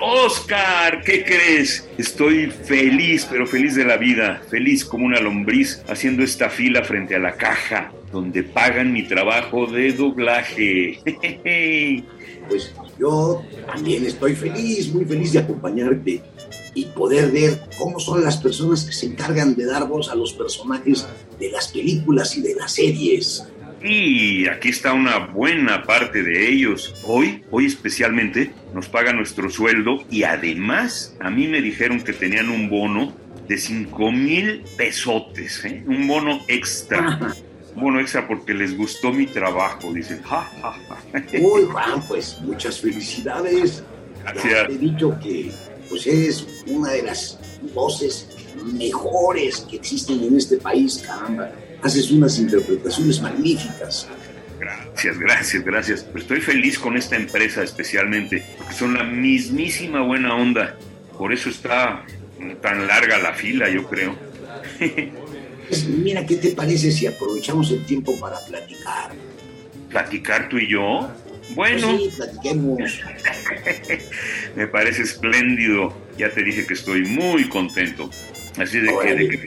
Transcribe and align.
Oscar, 0.00 1.02
¿qué 1.02 1.24
crees? 1.24 1.88
Estoy 1.98 2.46
feliz, 2.46 3.26
pero 3.28 3.46
feliz 3.46 3.74
de 3.74 3.84
la 3.84 3.96
vida, 3.96 4.40
feliz 4.48 4.84
como 4.84 5.06
una 5.06 5.20
lombriz 5.20 5.82
haciendo 5.88 6.22
esta 6.22 6.50
fila 6.50 6.84
frente 6.84 7.16
a 7.16 7.18
la 7.18 7.32
caja 7.32 7.90
donde 8.12 8.44
pagan 8.44 8.92
mi 8.92 9.02
trabajo 9.02 9.66
de 9.66 9.92
doblaje. 9.92 11.00
Pues 12.48 12.72
yo 12.96 13.42
también 13.66 14.06
estoy 14.06 14.36
feliz, 14.36 14.94
muy 14.94 15.04
feliz 15.04 15.32
de 15.32 15.40
acompañarte 15.40 16.22
y 16.74 16.84
poder 16.84 17.32
ver 17.32 17.60
cómo 17.76 17.98
son 17.98 18.22
las 18.22 18.36
personas 18.36 18.84
que 18.84 18.92
se 18.92 19.06
encargan 19.06 19.56
de 19.56 19.64
dar 19.66 19.88
voz 19.88 20.08
a 20.10 20.14
los 20.14 20.32
personajes 20.32 21.08
de 21.40 21.50
las 21.50 21.66
películas 21.66 22.36
y 22.36 22.42
de 22.42 22.54
las 22.54 22.70
series. 22.70 23.44
Y 23.82 24.48
aquí 24.48 24.70
está 24.70 24.92
una 24.92 25.18
buena 25.18 25.82
parte 25.82 26.22
de 26.22 26.48
ellos. 26.48 26.94
Hoy, 27.04 27.44
hoy 27.50 27.66
especialmente, 27.66 28.52
nos 28.74 28.88
pagan 28.88 29.16
nuestro 29.16 29.50
sueldo 29.50 30.04
y 30.10 30.22
además 30.22 31.14
a 31.20 31.30
mí 31.30 31.46
me 31.46 31.60
dijeron 31.60 32.00
que 32.00 32.12
tenían 32.12 32.48
un 32.48 32.68
bono 32.68 33.14
de 33.46 33.58
5 33.58 34.12
mil 34.12 34.64
pesotes, 34.76 35.64
¿eh? 35.64 35.84
un 35.86 36.06
bono 36.06 36.40
extra. 36.48 37.34
Un 37.74 37.82
bono 37.82 38.00
extra 38.00 38.26
porque 38.26 38.54
les 38.54 38.76
gustó 38.76 39.12
mi 39.12 39.26
trabajo, 39.26 39.92
dicen. 39.92 40.22
Ja, 40.22 40.50
ja, 40.62 40.72
ja. 40.72 41.22
Uy, 41.38 41.64
Juan, 41.64 42.02
pues 42.08 42.38
muchas 42.40 42.80
felicidades. 42.80 43.84
Gracias. 44.22 44.68
Te 44.68 44.72
he 44.72 44.78
dicho 44.78 45.16
que 45.22 45.52
pues 45.88 46.06
eres 46.06 46.46
una 46.66 46.92
de 46.92 47.02
las 47.02 47.38
voces 47.74 48.28
mejores 48.72 49.60
que 49.70 49.76
existen 49.76 50.24
en 50.24 50.36
este 50.36 50.56
país, 50.56 51.04
caramba. 51.06 51.52
Haces 51.82 52.10
unas 52.10 52.38
interpretaciones 52.38 53.20
magníficas. 53.20 54.08
Gracias, 54.58 55.18
gracias, 55.18 55.64
gracias. 55.64 56.06
Estoy 56.14 56.40
feliz 56.40 56.78
con 56.78 56.96
esta 56.96 57.16
empresa 57.16 57.62
especialmente, 57.62 58.42
porque 58.56 58.74
son 58.74 58.94
la 58.94 59.04
mismísima 59.04 60.02
buena 60.02 60.34
onda. 60.34 60.76
Por 61.18 61.32
eso 61.32 61.50
está 61.50 62.04
tan 62.62 62.86
larga 62.86 63.18
la 63.18 63.32
fila, 63.32 63.68
yo 63.68 63.86
creo. 63.88 64.16
Pues 65.68 65.84
mira, 65.86 66.24
¿qué 66.24 66.36
te 66.36 66.50
parece 66.50 66.90
si 66.92 67.06
aprovechamos 67.06 67.70
el 67.70 67.84
tiempo 67.84 68.18
para 68.20 68.38
platicar? 68.40 69.12
¿Platicar 69.90 70.48
tú 70.48 70.58
y 70.58 70.68
yo? 70.68 71.10
Bueno, 71.50 71.88
Pues 71.88 72.02
sí, 72.02 72.16
platiquemos. 72.16 73.00
me 74.56 74.66
parece 74.66 75.02
espléndido. 75.02 75.94
Ya 76.18 76.30
te 76.30 76.42
dije 76.42 76.66
que 76.66 76.74
estoy 76.74 77.02
muy 77.02 77.48
contento. 77.48 78.10
Así 78.58 78.80
de 78.80 78.92
que, 79.02 79.14
de 79.14 79.28
que, 79.28 79.46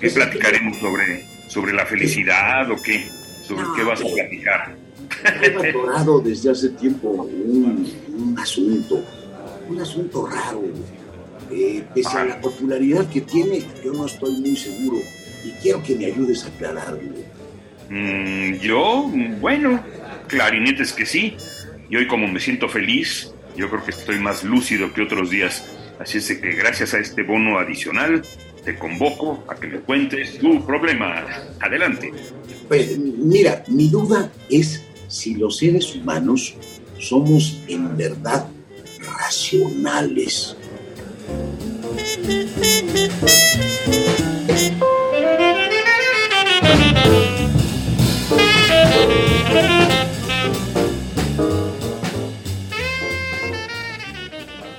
¿qué 0.00 0.10
platicaremos 0.10 0.78
sobre, 0.78 1.24
sobre 1.52 1.74
la 1.74 1.84
felicidad 1.84 2.70
o 2.70 2.80
qué? 2.82 3.06
¿Sobre 3.46 3.64
No, 3.64 3.74
qué 3.74 3.82
vas 3.84 4.00
a 4.00 4.06
platicar? 4.06 4.74
He 5.42 5.68
adorado 5.68 6.20
desde 6.20 6.50
hace 6.50 6.70
tiempo 6.70 7.10
un, 7.10 7.86
un 8.08 8.38
asunto, 8.38 9.04
un 9.68 9.78
asunto 9.78 10.26
raro. 10.26 10.62
Eh, 11.50 11.84
pese 11.94 12.16
a 12.16 12.24
la 12.24 12.40
popularidad 12.40 13.06
que 13.10 13.20
tiene, 13.20 13.62
yo 13.84 13.92
no 13.92 14.06
estoy 14.06 14.32
muy 14.40 14.56
seguro 14.56 14.96
y 15.44 15.50
quiero 15.60 15.82
que 15.82 15.94
me 15.94 16.06
ayudes 16.06 16.44
a 16.44 16.48
aclararlo. 16.48 17.12
Mm, 17.90 18.54
yo, 18.54 19.10
bueno, 19.38 19.84
clarinetes 20.28 20.94
que 20.94 21.04
sí. 21.04 21.36
Y 21.90 21.96
hoy 21.96 22.06
como 22.06 22.26
me 22.28 22.40
siento 22.40 22.70
feliz, 22.70 23.34
yo 23.54 23.68
creo 23.68 23.84
que 23.84 23.90
estoy 23.90 24.18
más 24.18 24.42
lúcido 24.42 24.94
que 24.94 25.02
otros 25.02 25.28
días. 25.28 25.70
Así 26.00 26.16
es 26.16 26.28
que 26.28 26.52
gracias 26.52 26.94
a 26.94 26.98
este 26.98 27.22
bono 27.22 27.58
adicional, 27.58 28.22
te 28.64 28.78
convoco 28.78 29.44
a 29.48 29.54
que 29.54 29.66
me 29.66 29.80
cuentes 29.80 30.38
tu 30.38 30.64
problema. 30.64 31.24
Adelante. 31.60 32.12
Pues 32.68 32.98
mira, 32.98 33.64
mi 33.68 33.88
duda 33.88 34.30
es 34.48 34.82
si 35.08 35.34
los 35.34 35.58
seres 35.58 35.94
humanos 35.94 36.54
somos 36.98 37.60
en 37.68 37.96
verdad 37.96 38.46
racionales. 39.00 40.56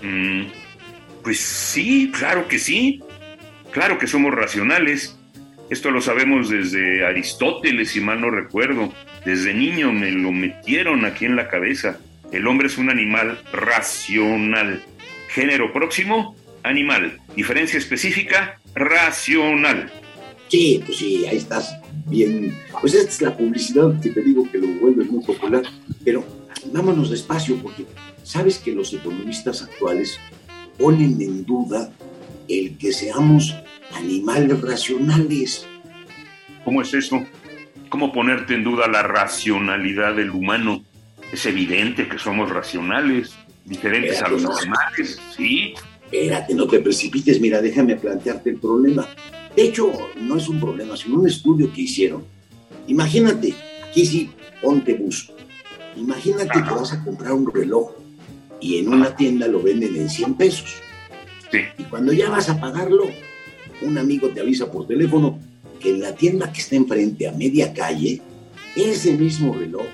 Mm, 0.02 0.46
pues 1.22 1.40
sí, 1.40 2.12
claro 2.14 2.48
que 2.48 2.58
sí. 2.58 3.04
Claro 3.74 3.98
que 3.98 4.06
somos 4.06 4.32
racionales. 4.34 5.18
Esto 5.72 5.90
lo 5.90 6.00
sabemos 6.00 6.50
desde 6.50 7.06
Aristóteles, 7.06 7.90
si 7.90 8.02
mal 8.02 8.22
no 8.22 8.30
recuerdo. 8.30 8.94
Desde 9.26 9.54
niño 9.54 9.92
me 9.92 10.12
lo 10.12 10.32
metieron 10.32 11.06
aquí 11.06 11.26
en 11.26 11.36
la 11.36 11.50
cabeza. 11.50 11.98
El 12.32 12.46
hombre 12.46 12.68
es 12.68 12.78
un 12.78 12.92
animal 12.92 13.42
racional. 13.52 14.84
Género 15.30 15.74
próximo, 15.74 16.36
animal. 16.62 17.20
Diferencia 17.36 17.80
específica, 17.80 18.60
racional. 18.76 19.92
Sí, 20.50 20.84
pues 20.86 21.00
sí, 21.00 21.26
ahí 21.26 21.38
estás 21.38 21.76
bien. 22.06 22.56
Pues 22.80 22.94
esta 22.94 23.10
es 23.10 23.22
la 23.24 23.36
publicidad 23.36 24.00
que 24.00 24.12
te 24.12 24.22
digo 24.22 24.48
que 24.52 24.60
lo 24.60 24.68
vuelve 24.68 25.04
muy 25.06 25.24
popular. 25.24 25.64
Pero 26.06 26.24
vámonos 26.72 27.10
despacio 27.10 27.58
porque 27.58 27.88
sabes 28.24 28.60
que 28.60 28.72
los 28.72 28.94
economistas 28.94 29.64
actuales 29.64 30.20
ponen 30.78 31.20
en 31.20 31.44
duda 31.44 31.92
el 32.48 32.78
que 32.78 32.92
seamos 32.92 33.56
animales 33.94 34.62
racionales. 34.62 35.68
¿Cómo 36.64 36.82
es 36.82 36.94
eso? 36.94 37.24
¿Cómo 37.90 38.12
ponerte 38.12 38.56
en 38.56 38.64
duda 38.64 38.88
la 38.88 39.04
racionalidad 39.04 40.16
del 40.16 40.32
humano? 40.32 40.84
Es 41.32 41.46
evidente 41.46 42.08
que 42.08 42.18
somos 42.18 42.50
racionales, 42.50 43.34
diferentes 43.66 44.22
a 44.22 44.30
los 44.30 44.46
animales, 44.46 45.20
¿sí? 45.36 45.74
Espérate, 46.06 46.54
no 46.54 46.68
te 46.68 46.80
precipites, 46.80 47.40
mira, 47.42 47.62
déjame 47.62 47.96
plantearte 47.96 48.52
el 48.52 48.58
problema. 48.58 49.08
De 49.56 49.64
hecho, 49.64 49.92
no 50.20 50.38
es 50.38 50.48
un 50.48 50.60
problema, 50.60 50.96
sino 50.96 51.20
un 51.20 51.28
estudio 51.28 51.72
que 51.74 51.82
hicieron. 51.82 52.24
Imagínate, 52.88 53.54
aquí 53.88 54.06
sí, 54.06 54.32
ponte 54.62 54.94
buzo. 54.94 55.36
Imagínate 55.96 56.64
que 56.64 56.74
vas 56.74 56.94
a 56.94 57.04
comprar 57.04 57.34
un 57.34 57.52
reloj 57.52 57.92
y 58.60 58.80
en 58.80 58.90
una 58.90 59.16
tienda 59.16 59.48
lo 59.48 59.62
venden 59.62 59.96
en 59.96 60.10
100 60.10 60.34
pesos. 60.36 60.82
Sí. 61.54 61.60
Y 61.78 61.84
cuando 61.84 62.12
ya 62.14 62.32
vas 62.32 62.50
a 62.50 62.60
pagarlo, 62.60 63.08
un 63.82 63.98
amigo 64.00 64.30
te 64.30 64.42
avisa 64.42 64.72
por 64.72 64.88
teléfono 64.88 65.40
que 65.80 65.92
en 65.92 66.02
la 66.02 66.16
tienda 66.16 66.52
que 66.52 66.62
está 66.62 66.76
enfrente 66.76 67.28
a 67.28 67.32
media 67.32 67.72
calle, 67.76 68.22
ese 68.76 69.14
mismo 69.14 69.54
reloj 69.54 69.86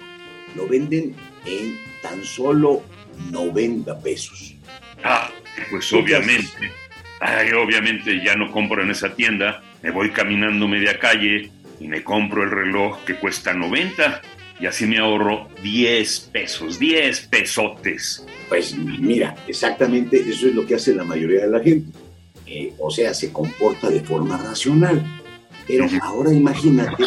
lo 0.55 0.69
venden 0.69 1.15
en 1.45 1.77
tan 2.01 2.23
solo 2.23 2.81
90 3.29 3.99
pesos. 3.99 4.55
Ah, 5.03 5.29
pues 5.69 5.91
obviamente. 5.91 6.71
Ay, 7.19 7.51
obviamente 7.51 8.23
ya 8.23 8.35
no 8.35 8.49
compro 8.49 8.81
en 8.81 8.91
esa 8.91 9.13
tienda, 9.13 9.61
me 9.81 9.91
voy 9.91 10.11
caminando 10.11 10.65
media 10.69 10.97
calle 10.97 11.51
y 11.81 11.87
me 11.89 12.01
compro 12.01 12.43
el 12.43 12.51
reloj 12.51 13.03
que 13.03 13.15
cuesta 13.15 13.53
90 13.53 14.21
y 14.59 14.65
así 14.65 14.85
me 14.85 14.97
ahorro 14.97 15.47
10 15.63 16.19
pesos, 16.31 16.79
10 16.79 17.27
pesotes. 17.27 18.25
Pues 18.49 18.75
mira, 18.77 19.35
exactamente 19.47 20.17
eso 20.19 20.47
es 20.47 20.55
lo 20.55 20.65
que 20.65 20.75
hace 20.75 20.93
la 20.93 21.03
mayoría 21.03 21.41
de 21.41 21.49
la 21.49 21.59
gente. 21.61 21.97
Eh, 22.45 22.73
o 22.79 22.91
sea, 22.91 23.13
se 23.13 23.31
comporta 23.31 23.89
de 23.89 24.01
forma 24.01 24.37
racional. 24.37 25.01
Pero 25.67 25.85
ahora 26.01 26.33
imagínate 26.33 27.03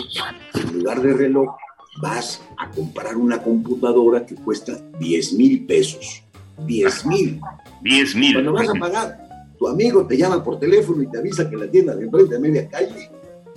en 0.54 0.78
lugar 0.78 1.02
de 1.02 1.12
reloj 1.12 1.56
vas 2.00 2.40
a 2.56 2.70
comprar 2.70 3.16
una 3.16 3.43
computadora 3.43 4.25
que 4.25 4.37
cuesta 4.37 4.78
10 4.99 5.32
mil 5.34 5.66
pesos. 5.66 6.22
10 6.64 7.06
mil. 7.06 7.40
10 7.82 8.14
mil. 8.14 8.34
Cuando 8.34 8.52
vas 8.52 8.69
a 8.69 8.75
pagar, 8.75 9.54
tu 9.58 9.69
amigo 9.69 10.06
te 10.06 10.16
llama 10.16 10.43
por 10.43 10.58
teléfono 10.58 11.02
y 11.02 11.08
te 11.08 11.19
avisa 11.19 11.50
que 11.50 11.56
la 11.56 11.66
tienda 11.66 11.94
de 11.94 12.04
enfrente 12.04 12.37
a 12.37 12.38
media 12.38 12.69
calle, 12.69 13.10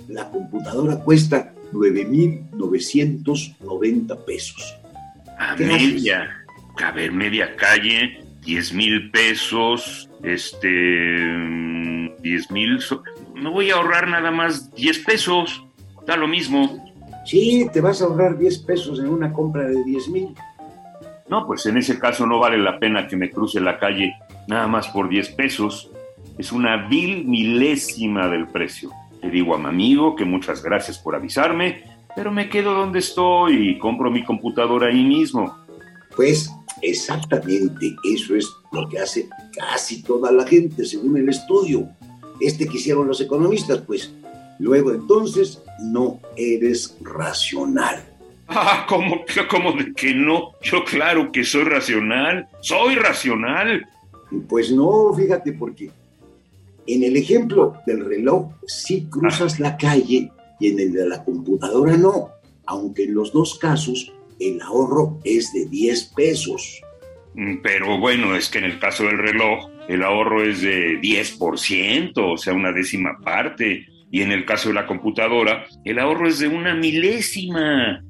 la 0.08 0.28
computadora 0.28 0.96
cuesta 0.96 1.54
9.990 1.72 4.24
pesos. 4.24 4.76
A 5.38 5.54
media, 5.56 6.44
a 6.82 6.90
ver, 6.92 7.12
media 7.12 7.54
calle, 7.56 8.24
10 8.44 8.72
mil 8.72 9.10
pesos, 9.10 10.08
este, 10.22 10.68
mm, 10.68 12.22
10 12.22 12.50
mil, 12.50 12.78
no 13.34 13.52
voy 13.52 13.70
a 13.70 13.74
ahorrar 13.74 14.08
nada 14.08 14.30
más 14.30 14.74
10 14.74 15.00
pesos, 15.00 15.62
da 16.06 16.16
lo 16.16 16.28
mismo. 16.28 16.82
Sí, 17.26 17.68
te 17.72 17.80
vas 17.80 18.00
a 18.00 18.04
ahorrar 18.06 18.38
10 18.38 18.58
pesos 18.58 19.00
en 19.00 19.08
una 19.08 19.32
compra 19.32 19.64
de 19.64 19.82
10 19.84 20.08
mil. 20.08 20.28
No, 21.28 21.46
pues 21.46 21.66
en 21.66 21.76
ese 21.76 21.98
caso 21.98 22.26
no 22.26 22.38
vale 22.38 22.56
la 22.56 22.78
pena 22.78 23.08
que 23.08 23.16
me 23.16 23.30
cruce 23.30 23.60
la 23.60 23.78
calle 23.78 24.14
nada 24.46 24.68
más 24.68 24.88
por 24.88 25.08
10 25.08 25.30
pesos. 25.30 25.90
Es 26.38 26.52
una 26.52 26.88
vil 26.88 27.24
milésima 27.24 28.28
del 28.28 28.46
precio. 28.46 28.90
Le 29.26 29.32
digo 29.32 29.56
a 29.56 29.58
mi 29.58 29.66
amigo 29.66 30.14
que 30.14 30.24
muchas 30.24 30.62
gracias 30.62 30.98
por 31.00 31.16
avisarme, 31.16 31.82
pero 32.14 32.30
me 32.30 32.48
quedo 32.48 32.74
donde 32.74 33.00
estoy 33.00 33.70
y 33.70 33.78
compro 33.78 34.08
mi 34.08 34.24
computadora 34.24 34.86
ahí 34.86 35.02
mismo. 35.02 35.52
Pues 36.14 36.48
exactamente 36.80 37.96
eso 38.04 38.36
es 38.36 38.48
lo 38.70 38.88
que 38.88 39.00
hace 39.00 39.28
casi 39.56 40.04
toda 40.04 40.30
la 40.30 40.46
gente, 40.46 40.84
según 40.84 41.16
el 41.16 41.28
estudio. 41.28 41.88
Este 42.40 42.68
que 42.68 42.76
hicieron 42.76 43.08
los 43.08 43.20
economistas, 43.20 43.78
pues 43.80 44.14
luego 44.60 44.92
entonces 44.92 45.60
no 45.80 46.20
eres 46.36 46.96
racional. 47.00 48.04
Ah, 48.46 48.86
¿cómo, 48.88 49.24
¿cómo 49.50 49.72
de 49.72 49.92
que 49.92 50.14
no? 50.14 50.52
Yo 50.62 50.84
claro 50.84 51.32
que 51.32 51.42
soy 51.42 51.64
racional, 51.64 52.46
soy 52.60 52.94
racional. 52.94 53.88
Pues 54.48 54.70
no, 54.70 55.12
fíjate, 55.14 55.52
porque 55.52 55.90
en 56.86 57.02
el 57.04 57.16
ejemplo 57.16 57.74
del 57.86 58.04
reloj 58.04 58.52
sí 58.66 59.06
cruzas 59.10 59.58
la 59.60 59.76
calle 59.76 60.30
y 60.60 60.68
en 60.68 60.80
el 60.80 60.92
de 60.92 61.06
la 61.08 61.24
computadora 61.24 61.96
no, 61.96 62.30
aunque 62.66 63.04
en 63.04 63.14
los 63.14 63.32
dos 63.32 63.58
casos 63.58 64.12
el 64.40 64.60
ahorro 64.60 65.18
es 65.24 65.52
de 65.52 65.66
10 65.66 66.04
pesos. 66.14 66.80
Mm, 67.34 67.56
pero 67.62 67.98
bueno, 67.98 68.36
es 68.36 68.48
que 68.48 68.58
en 68.58 68.64
el 68.64 68.78
caso 68.78 69.04
del 69.04 69.18
reloj 69.18 69.70
el 69.88 70.02
ahorro 70.02 70.42
es 70.42 70.62
de 70.62 71.00
10%, 71.00 72.12
o 72.16 72.36
sea, 72.36 72.52
una 72.54 72.72
décima 72.72 73.18
parte. 73.22 73.86
Y 74.10 74.22
en 74.22 74.32
el 74.32 74.44
caso 74.44 74.68
de 74.68 74.74
la 74.74 74.86
computadora, 74.86 75.64
el 75.84 75.98
ahorro 75.98 76.28
es 76.28 76.38
de 76.38 76.48
una 76.48 76.74
milésima. 76.74 78.02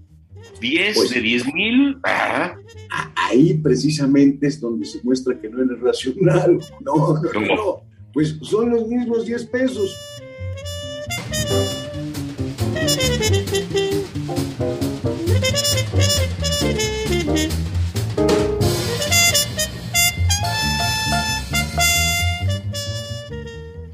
10 0.61 0.97
Pues- 0.97 1.11
de 1.11 1.21
10 1.21 1.53
mil. 1.55 1.97
Ah, 2.05 2.55
Ahí 3.29 3.55
precisamente 3.55 4.47
es 4.47 4.61
donde 4.61 4.87
se 4.87 5.03
muestra 5.03 5.39
que 5.41 5.49
no 5.49 5.63
eres 5.63 5.81
racional. 5.81 6.59
No, 6.81 6.95
no, 6.95 7.33
no, 7.33 7.55
no. 7.57 7.83
Pues 8.17 8.35
son 8.41 8.71
los 8.71 8.89
mismos 8.89 9.27
10 9.27 9.45
pesos. 9.49 9.95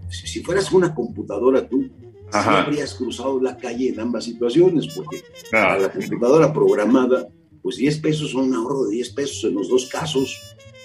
Si 0.09 0.41
fueras 0.45 0.71
una 0.71 0.95
computadora 0.95 1.69
tú, 1.69 1.83
sí 1.83 1.91
Ajá. 2.31 2.63
habrías 2.63 2.95
cruzado 2.95 3.41
la 3.41 3.57
calle 3.57 3.89
en 3.89 3.99
ambas 3.99 4.23
situaciones, 4.23 4.87
porque 4.95 5.25
ah, 5.47 5.51
para 5.51 5.79
la 5.81 5.91
computadora 5.91 6.53
programada, 6.53 7.27
pues 7.61 7.79
10 7.79 7.99
pesos 7.99 8.31
son 8.31 8.51
un 8.51 8.55
ahorro 8.55 8.85
de 8.85 8.93
10 8.93 9.11
pesos 9.15 9.43
en 9.51 9.55
los 9.55 9.69
dos 9.69 9.89
casos. 9.89 10.41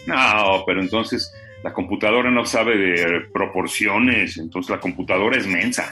no, 0.07 0.63
pero 0.65 0.81
entonces 0.81 1.31
la 1.63 1.73
computadora 1.73 2.29
no 2.31 2.45
sabe 2.45 2.77
de 2.77 3.21
proporciones, 3.33 4.37
entonces 4.37 4.69
la 4.69 4.79
computadora 4.79 5.37
es 5.37 5.47
mensa. 5.47 5.91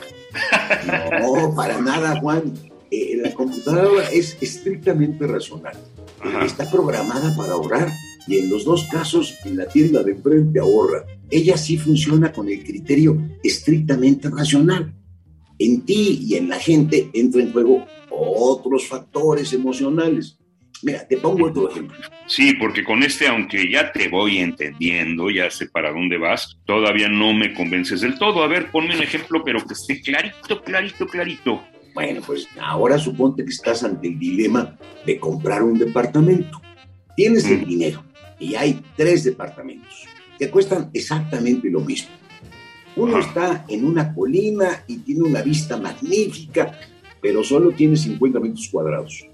No, 1.21 1.53
para 1.55 1.79
nada, 1.81 2.19
Juan. 2.19 2.53
Eh, 2.91 3.17
la 3.21 3.33
computadora 3.33 4.09
es 4.11 4.37
estrictamente 4.41 5.25
racional. 5.25 5.75
Ajá. 6.21 6.45
Está 6.45 6.69
programada 6.69 7.35
para 7.35 7.53
ahorrar 7.53 7.89
y 8.27 8.37
en 8.37 8.49
los 8.49 8.65
dos 8.65 8.87
casos 8.91 9.35
en 9.45 9.57
la 9.57 9.67
tienda 9.67 10.03
de 10.03 10.11
enfrente 10.11 10.59
ahorra. 10.59 11.05
Ella 11.29 11.57
sí 11.57 11.77
funciona 11.77 12.31
con 12.31 12.49
el 12.49 12.63
criterio 12.63 13.17
estrictamente 13.43 14.29
racional. 14.29 14.93
En 15.57 15.81
ti 15.81 16.19
y 16.21 16.35
en 16.35 16.49
la 16.49 16.59
gente 16.59 17.09
entra 17.13 17.41
en 17.41 17.51
juego 17.51 17.85
otros 18.09 18.87
factores 18.87 19.53
emocionales. 19.53 20.37
Mira, 20.85 21.07
te 21.07 21.17
pongo 21.17 21.47
otro 21.47 21.67
ejemplo. 21.71 21.97
Sí, 22.27 22.53
porque 22.59 22.83
con 22.83 23.01
este, 23.01 23.27
aunque 23.27 23.67
ya 23.71 23.91
te 23.91 24.07
voy 24.07 24.37
entendiendo, 24.37 25.31
ya 25.31 25.49
sé 25.49 25.65
para 25.67 25.91
dónde 25.91 26.17
vas, 26.19 26.57
todavía 26.65 27.09
no 27.09 27.33
me 27.33 27.55
convences 27.55 28.01
del 28.01 28.19
todo. 28.19 28.43
A 28.43 28.47
ver, 28.47 28.69
ponme 28.69 28.95
un 28.95 29.01
ejemplo, 29.01 29.41
pero 29.43 29.65
que 29.65 29.73
esté 29.73 29.99
clarito, 29.99 30.61
clarito, 30.61 31.07
clarito. 31.07 31.63
Bueno, 31.95 32.21
pues 32.23 32.47
ahora 32.61 32.99
suponte 32.99 33.43
que 33.43 33.49
estás 33.49 33.83
ante 33.83 34.09
el 34.09 34.19
dilema 34.19 34.77
de 35.07 35.17
comprar 35.19 35.63
un 35.63 35.79
departamento. 35.79 36.61
Tienes 37.15 37.49
el 37.49 37.61
Mm. 37.61 37.65
dinero 37.65 38.05
y 38.37 38.53
hay 38.53 38.79
tres 38.95 39.23
departamentos 39.23 40.03
que 40.37 40.51
cuestan 40.51 40.91
exactamente 40.93 41.67
lo 41.71 41.79
mismo. 41.79 42.09
Uno 42.95 43.17
Ajá. 43.17 43.27
está 43.27 43.65
en 43.69 43.85
una 43.85 44.13
colina 44.13 44.83
y 44.87 44.97
tiene 44.97 45.23
una 45.23 45.41
vista 45.41 45.77
magnífica, 45.77 46.77
pero 47.21 47.43
solo 47.43 47.71
tiene 47.71 47.95
50 47.97 48.39
metros 48.39 48.67
cuadrados. 48.71 49.25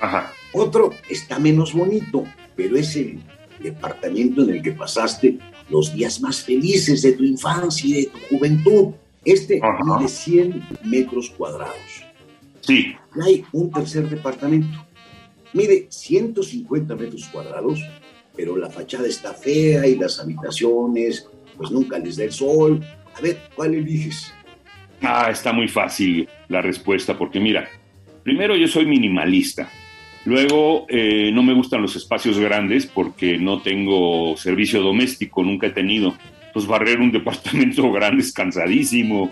Ajá. 0.00 0.32
Otro 0.52 0.90
está 1.08 1.38
menos 1.38 1.72
bonito, 1.72 2.24
pero 2.56 2.76
es 2.76 2.96
el 2.96 3.20
departamento 3.60 4.42
en 4.42 4.50
el 4.50 4.62
que 4.62 4.72
pasaste 4.72 5.38
los 5.68 5.92
días 5.92 6.20
más 6.20 6.42
felices 6.42 7.02
de 7.02 7.12
tu 7.12 7.24
infancia 7.24 7.86
y 7.86 7.92
de 8.04 8.10
tu 8.10 8.18
juventud. 8.36 8.94
Este 9.24 9.60
Ajá. 9.62 9.84
mide 9.84 10.08
100 10.08 10.68
metros 10.84 11.30
cuadrados. 11.30 12.04
Sí. 12.60 12.94
Y 13.16 13.22
hay 13.22 13.44
un 13.52 13.70
tercer 13.70 14.08
departamento. 14.08 14.86
Mide 15.52 15.86
150 15.90 16.94
metros 16.94 17.26
cuadrados, 17.28 17.80
pero 18.36 18.56
la 18.56 18.70
fachada 18.70 19.06
está 19.06 19.32
fea 19.32 19.86
y 19.86 19.96
las 19.96 20.20
habitaciones, 20.20 21.26
pues 21.56 21.70
nunca 21.70 21.98
les 21.98 22.16
da 22.16 22.24
el 22.24 22.32
sol. 22.32 22.84
A 23.14 23.20
ver, 23.20 23.38
¿cuál 23.54 23.74
eliges? 23.74 24.32
Ah, 25.02 25.28
está 25.30 25.52
muy 25.52 25.68
fácil 25.68 26.28
la 26.48 26.60
respuesta, 26.60 27.16
porque 27.16 27.40
mira, 27.40 27.68
primero 28.22 28.56
yo 28.56 28.68
soy 28.68 28.86
minimalista. 28.86 29.68
Luego, 30.28 30.84
eh, 30.90 31.30
no 31.32 31.42
me 31.42 31.54
gustan 31.54 31.80
los 31.80 31.96
espacios 31.96 32.38
grandes 32.38 32.84
porque 32.84 33.38
no 33.38 33.62
tengo 33.62 34.36
servicio 34.36 34.82
doméstico, 34.82 35.42
nunca 35.42 35.68
he 35.68 35.70
tenido. 35.70 36.18
Pues 36.52 36.66
barrer 36.66 37.00
un 37.00 37.10
departamento 37.18 37.90
grande 37.90 38.20
es 38.20 38.30
cansadísimo. 38.34 39.30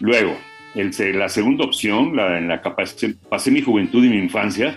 Luego, 0.00 0.36
el, 0.74 0.90
la 1.16 1.28
segunda 1.28 1.64
opción, 1.64 2.16
la, 2.16 2.38
en 2.38 2.48
la 2.48 2.60
que 2.60 2.70
pasé, 2.70 3.14
pasé 3.28 3.52
mi 3.52 3.62
juventud 3.62 4.04
y 4.04 4.08
mi 4.08 4.16
infancia, 4.16 4.76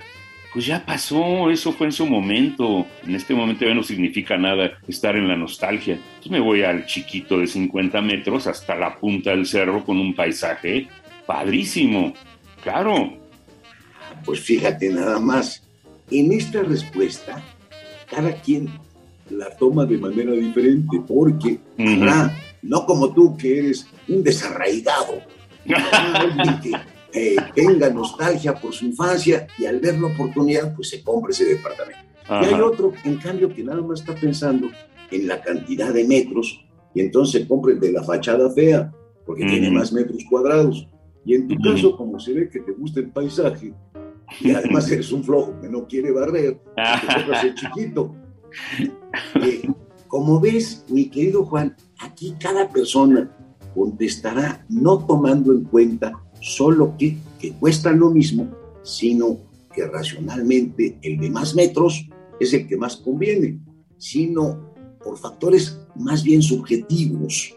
pues 0.54 0.68
ya 0.68 0.86
pasó, 0.86 1.50
eso 1.50 1.72
fue 1.72 1.88
en 1.88 1.94
su 1.94 2.06
momento. 2.06 2.86
En 3.04 3.16
este 3.16 3.34
momento 3.34 3.66
ya 3.66 3.74
no 3.74 3.82
significa 3.82 4.38
nada 4.38 4.78
estar 4.88 5.16
en 5.16 5.28
la 5.28 5.36
nostalgia. 5.36 5.96
Entonces 5.96 6.32
me 6.32 6.42
voy 6.42 6.62
al 6.62 6.86
chiquito 6.86 7.40
de 7.40 7.48
50 7.48 8.00
metros 8.02 8.46
hasta 8.46 8.76
la 8.76 8.98
punta 8.98 9.32
del 9.32 9.48
cerro 9.48 9.84
con 9.84 9.98
un 9.98 10.14
paisaje 10.14 10.88
padrísimo. 11.26 12.14
Claro. 12.62 13.25
Pues 14.25 14.40
fíjate 14.42 14.90
nada 14.90 15.19
más. 15.19 15.63
En 16.12 16.32
esta 16.32 16.62
respuesta, 16.62 17.44
cada 18.10 18.34
quien 18.41 18.70
la 19.30 19.50
toma 19.58 19.86
de 19.86 19.98
manera 19.98 20.32
diferente, 20.34 21.01
porque 21.08 21.60
Ujú. 21.77 21.89
habrá, 21.89 22.38
no 22.62 22.86
como 22.86 23.13
tú 23.13 23.36
que 23.38 23.60
eres 23.60 23.88
un 24.08 24.24
desarraigado, 24.24 25.22
que 25.65 26.72
eh, 27.13 27.38
tenga 27.56 27.89
nostalgia 27.89 28.53
por 28.53 28.74
su 28.74 28.86
infancia 28.86 29.48
y 29.58 29.65
al 29.65 29.80
ver 29.80 30.00
la 30.00 30.08
oportunidad, 30.08 30.75
pues 30.75 30.89
se 30.89 31.01
compra 31.01 31.32
ese 31.32 31.46
departamento. 31.46 32.01
Y 32.41 32.46
hay 32.46 32.60
otro, 32.60 32.94
en 33.03 33.18
cambio, 33.18 33.53
que 33.53 33.63
nada 33.63 33.82
más 33.82 34.01
está 34.01 34.15
pensando 34.15 34.70
en 35.12 35.27
la 35.27 35.41
cantidad 35.41 35.94
de 35.94 36.03
metros 36.06 36.60
y 36.94 37.01
entonces 37.01 37.46
compra 37.48 37.74
el 37.74 37.80
de 37.80 37.91
la 37.91 38.03
fachada 38.03 38.50
fea, 38.51 38.91
porque 39.25 39.44
Ujú. 39.44 39.51
tiene 39.51 39.72
más 39.72 39.91
metros 39.94 40.24
cuadrados. 40.30 40.88
Y 41.24 41.34
en 41.36 41.48
tu 41.48 41.60
caso, 41.60 41.96
como 41.98 42.20
se 42.20 42.34
ve 42.34 42.50
que 42.50 42.60
te 42.60 42.72
gusta 42.72 43.00
el 43.00 43.10
paisaje, 43.10 43.74
y 44.39 44.51
además 44.51 44.89
eres 44.92 45.12
un 45.12 45.24
flojo 45.24 45.60
que 45.62 45.70
no 45.70 45.88
quiere 45.88 46.12
barrer, 46.12 46.60
te 46.75 47.13
compras 47.13 47.44
el 47.44 47.56
chiquito. 47.56 48.15
Eh, 49.42 49.68
como 50.08 50.39
ves, 50.39 50.86
mi 50.89 51.10
querido 51.10 51.46
Juan, 51.46 51.75
aquí 52.00 52.36
cada 52.39 52.70
persona 52.70 53.32
contestará 53.74 54.65
no 54.70 55.06
tomando 55.06 55.51
en 55.51 55.65
cuenta 55.65 56.13
solo 56.39 56.96
que, 56.98 57.18
que 57.39 57.51
cuesta 57.54 57.92
lo 57.92 58.10
mismo, 58.10 58.50
sino 58.84 59.39
que 59.74 59.86
racionalmente 59.88 60.98
el 61.01 61.18
de 61.18 61.30
más 61.30 61.56
metros 61.56 62.08
es 62.39 62.54
el 62.54 62.68
que 62.68 62.77
más 62.77 62.98
conviene, 62.98 63.60
sino 63.98 64.74
por 65.04 65.18
factores 65.18 65.80
más 65.96 66.24
bien 66.24 66.42
subjetivos. 66.42 67.56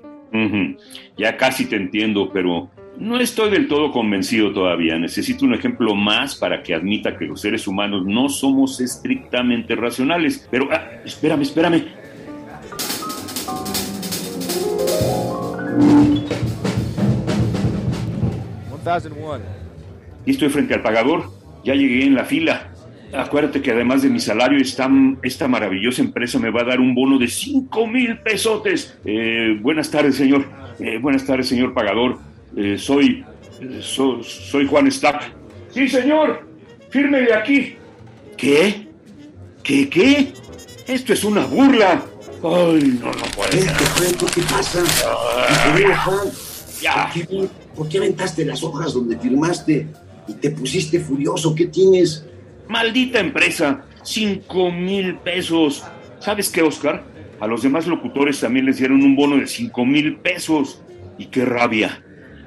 Ya 1.16 1.36
casi 1.36 1.64
te 1.64 1.76
entiendo, 1.76 2.30
pero 2.32 2.70
no 2.98 3.20
estoy 3.20 3.50
del 3.50 3.68
todo 3.68 3.92
convencido 3.92 4.52
todavía. 4.52 4.98
Necesito 4.98 5.44
un 5.44 5.54
ejemplo 5.54 5.94
más 5.94 6.34
para 6.34 6.62
que 6.62 6.74
admita 6.74 7.16
que 7.16 7.26
los 7.26 7.40
seres 7.40 7.66
humanos 7.68 8.04
no 8.04 8.28
somos 8.28 8.80
estrictamente 8.80 9.76
racionales. 9.76 10.46
Pero, 10.50 10.68
ah, 10.72 10.82
espérame, 11.04 11.42
espérame. 11.42 11.84
Y 20.26 20.32
estoy 20.32 20.48
frente 20.48 20.74
al 20.74 20.82
pagador. 20.82 21.30
Ya 21.64 21.74
llegué 21.74 22.04
en 22.04 22.14
la 22.14 22.24
fila. 22.24 22.72
Acuérdate 23.12 23.62
que 23.62 23.70
además 23.70 24.02
de 24.02 24.10
mi 24.10 24.20
salario, 24.20 24.58
esta, 24.58 24.90
esta 25.22 25.48
maravillosa 25.48 26.02
empresa 26.02 26.38
me 26.38 26.50
va 26.50 26.62
a 26.62 26.64
dar 26.64 26.80
un 26.80 26.94
bono 26.94 27.18
de 27.18 27.28
5 27.28 27.86
mil 27.86 28.18
pesotes. 28.18 28.98
Eh, 29.04 29.56
buenas 29.60 29.90
tardes, 29.90 30.16
señor. 30.16 30.44
Eh, 30.80 30.98
buenas 30.98 31.24
tardes, 31.24 31.48
señor 31.48 31.72
pagador. 31.72 32.27
Eh, 32.56 32.76
soy, 32.78 33.24
so- 33.80 34.22
soy 34.22 34.66
Juan 34.66 34.90
Stack. 34.90 35.32
Sí, 35.72 35.88
señor. 35.88 36.46
Fírmele 36.90 37.34
aquí. 37.34 37.76
¿Qué? 38.36 38.88
¿Qué, 39.62 39.88
qué? 39.88 40.32
Esto 40.86 41.12
es 41.12 41.24
una 41.24 41.44
burla. 41.44 42.02
Ay, 42.42 42.98
no, 43.00 43.06
no 43.12 43.24
puede 43.36 43.60
ser. 43.62 43.72
¿Qué, 43.76 44.26
¿Qué 44.34 44.40
pasa? 44.42 44.80
Juan, 46.04 46.28
ya. 46.80 47.10
¿por 47.12 47.26
qué, 47.26 47.48
por 47.76 47.88
qué 47.88 47.98
aventaste 47.98 48.44
las 48.44 48.62
hojas 48.62 48.94
donde 48.94 49.18
firmaste 49.18 49.86
y 50.28 50.32
te 50.34 50.50
pusiste 50.50 51.00
furioso? 51.00 51.54
¿Qué 51.54 51.66
tienes? 51.66 52.24
Maldita 52.68 53.18
empresa, 53.20 53.84
cinco 54.02 54.70
mil 54.70 55.16
pesos. 55.16 55.82
¿Sabes 56.20 56.48
qué, 56.48 56.62
Oscar? 56.62 57.04
A 57.40 57.46
los 57.46 57.62
demás 57.62 57.86
locutores 57.86 58.40
también 58.40 58.66
les 58.66 58.78
dieron 58.78 59.02
un 59.02 59.14
bono 59.14 59.36
de 59.36 59.46
cinco 59.46 59.84
mil 59.84 60.16
pesos. 60.16 60.80
Y 61.18 61.26
qué 61.26 61.44
rabia. 61.44 62.02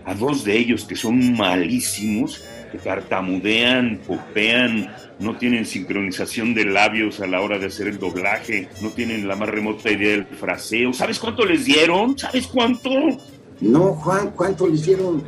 A 0.05 0.13
dos 0.15 0.43
de 0.43 0.57
ellos 0.57 0.85
que 0.85 0.95
son 0.95 1.33
malísimos, 1.33 2.43
que 2.71 2.77
tartamudean, 2.77 3.99
popean, 4.07 4.91
no 5.19 5.37
tienen 5.37 5.65
sincronización 5.65 6.53
de 6.53 6.65
labios 6.65 7.19
a 7.19 7.27
la 7.27 7.41
hora 7.41 7.59
de 7.59 7.67
hacer 7.67 7.87
el 7.87 7.99
doblaje, 7.99 8.67
no 8.81 8.89
tienen 8.89 9.27
la 9.27 9.35
más 9.35 9.49
remota 9.49 9.91
idea 9.91 10.11
del 10.11 10.25
fraseo. 10.25 10.93
¿Sabes 10.93 11.19
cuánto 11.19 11.45
les 11.45 11.65
dieron? 11.65 12.17
¿Sabes 12.17 12.47
cuánto? 12.47 12.89
No, 13.59 13.93
Juan, 13.93 14.31
¿cuánto 14.35 14.67
les 14.67 14.85
dieron? 14.85 15.23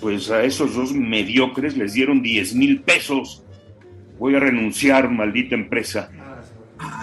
Pues 0.00 0.30
a 0.30 0.44
esos 0.44 0.74
dos 0.74 0.92
mediocres 0.92 1.76
les 1.76 1.94
dieron 1.94 2.20
10 2.22 2.54
mil 2.54 2.82
pesos. 2.82 3.42
Voy 4.18 4.34
a 4.34 4.40
renunciar, 4.40 5.10
maldita 5.10 5.54
empresa. 5.54 6.10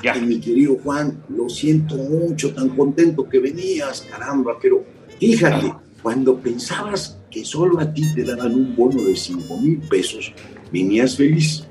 Ya. 0.03 0.13
Mi 0.15 0.39
querido 0.39 0.77
Juan, 0.84 1.24
lo 1.29 1.50
siento 1.50 1.96
mucho, 1.96 2.53
tan 2.53 2.70
contento 2.70 3.27
que 3.27 3.39
venías, 3.39 4.01
caramba, 4.01 4.55
pero 4.62 4.84
fíjate, 5.20 5.67
Ah. 5.67 5.80
Cuando 6.01 6.38
pensabas 6.38 7.17
que 7.29 7.46
solo 7.46 7.79
a 7.79 7.93
ti 7.93 8.03
te 8.13 8.24
daban 8.24 8.53
un 8.53 8.75
bono 8.75 9.03
de 9.03 9.15
5 9.15 9.58
mil 9.58 9.79
pesos, 9.79 10.34
venías 10.72 11.15
feliz. 11.15 11.63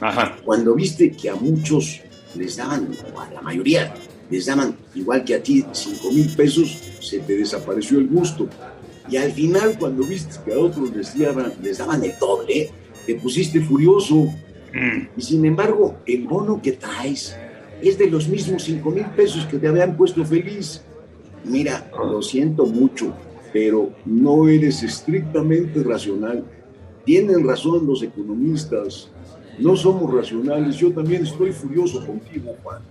Ajá. 0.00 0.36
Cuando 0.44 0.74
viste 0.74 1.10
que 1.12 1.30
a 1.30 1.34
muchos 1.34 2.00
les 2.36 2.56
daban, 2.56 2.88
o 3.14 3.20
a 3.20 3.30
la 3.30 3.40
mayoría, 3.40 3.94
les 4.30 4.46
daban 4.46 4.76
igual 4.94 5.24
que 5.24 5.34
a 5.34 5.42
ti 5.42 5.64
5 5.70 6.12
mil 6.12 6.28
pesos, 6.30 6.76
se 7.00 7.20
te 7.20 7.36
desapareció 7.36 7.98
el 7.98 8.08
gusto. 8.08 8.48
Y 9.08 9.16
al 9.16 9.32
final, 9.32 9.78
cuando 9.78 10.04
viste 10.04 10.36
que 10.44 10.52
a 10.52 10.58
otros 10.58 10.94
les 10.94 11.16
daban, 11.18 11.52
les 11.62 11.78
daban 11.78 12.02
el 12.02 12.12
doble, 12.18 12.70
te 13.06 13.14
pusiste 13.14 13.60
furioso. 13.60 14.24
Mm. 14.74 15.08
Y 15.16 15.22
sin 15.22 15.44
embargo, 15.44 15.96
el 16.06 16.26
bono 16.26 16.60
que 16.60 16.72
traes 16.72 17.36
es 17.80 17.96
de 17.98 18.10
los 18.10 18.28
mismos 18.28 18.64
5 18.64 18.90
mil 18.90 19.06
pesos 19.06 19.46
que 19.46 19.58
te 19.58 19.68
habían 19.68 19.96
puesto 19.96 20.24
feliz. 20.24 20.82
Mira, 21.44 21.88
lo 21.96 22.20
siento 22.22 22.66
mucho, 22.66 23.14
pero 23.58 23.90
no 24.04 24.50
eres 24.50 24.82
estrictamente 24.82 25.82
racional. 25.82 26.44
Tienen 27.06 27.48
razón 27.48 27.86
los 27.86 28.02
economistas. 28.02 29.10
No 29.58 29.74
somos 29.74 30.12
racionales. 30.12 30.76
Yo 30.76 30.92
también 30.92 31.22
estoy 31.22 31.52
furioso 31.52 32.04
contigo, 32.04 32.54
Juan. 32.62 32.82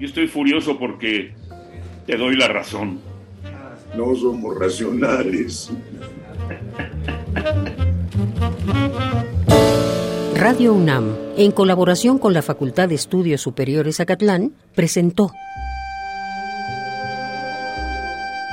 Yo 0.00 0.06
estoy 0.06 0.26
furioso 0.26 0.78
porque 0.78 1.34
te 2.06 2.16
doy 2.16 2.36
la 2.36 2.48
razón. 2.48 3.00
No 3.94 4.14
somos 4.14 4.58
racionales. 4.58 5.70
Radio 10.36 10.72
UNAM, 10.72 11.14
en 11.36 11.52
colaboración 11.52 12.18
con 12.18 12.32
la 12.32 12.40
Facultad 12.40 12.88
de 12.88 12.94
Estudios 12.94 13.42
Superiores 13.42 14.00
Acatlán, 14.00 14.54
presentó 14.74 15.32